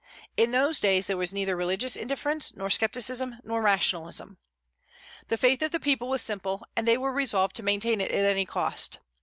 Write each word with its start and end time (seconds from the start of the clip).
In 0.35 0.49
those 0.49 0.79
days 0.79 1.05
there 1.05 1.15
was 1.15 1.31
neither 1.31 1.55
religious 1.55 1.95
indifference 1.95 2.55
nor 2.55 2.71
scepticism 2.71 3.35
nor 3.43 3.61
rationalism. 3.61 4.39
The 5.27 5.37
faith 5.37 5.61
of 5.61 5.69
the 5.69 5.79
people 5.79 6.09
was 6.09 6.23
simple, 6.23 6.63
and 6.75 6.87
they 6.87 6.97
were 6.97 7.13
resolved 7.13 7.55
to 7.57 7.63
maintain 7.63 8.01
it 8.01 8.11
at 8.11 8.25
any 8.25 8.47
cost. 8.47 8.97